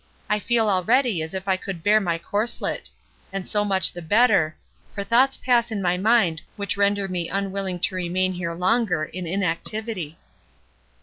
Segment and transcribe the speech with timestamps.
[0.31, 2.89] I feel already as if I could bear my corslet;
[3.31, 4.57] and so much the better,
[4.95, 9.27] for thoughts pass in my mind which render me unwilling to remain here longer in
[9.27, 10.17] inactivity."